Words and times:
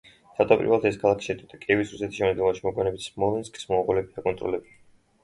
თავდაპირველად 0.37 0.85
ეს 0.89 0.95
ქალაქი 1.01 1.27
შედიოდა 1.27 1.59
კიევის 1.65 1.91
რუსეთის 1.95 2.21
შემადგენლობაში, 2.21 2.63
მოგვიანებით 2.69 3.05
სმოლენსკს 3.05 3.69
მონღოლები 3.73 4.19
აკონტროლებდნენ. 4.23 4.81